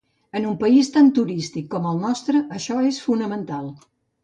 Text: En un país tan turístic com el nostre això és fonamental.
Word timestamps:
En 0.37 0.45
un 0.51 0.53
país 0.63 0.89
tan 0.95 1.11
turístic 1.17 1.69
com 1.75 1.87
el 1.91 2.03
nostre 2.07 2.43
això 2.59 2.81
és 2.91 3.01
fonamental. 3.11 3.73